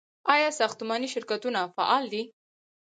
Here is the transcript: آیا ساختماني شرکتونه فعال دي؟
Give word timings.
آیا 0.33 0.49
ساختماني 0.59 1.07
شرکتونه 1.13 1.59
فعال 1.75 2.03
دي؟ 2.13 2.21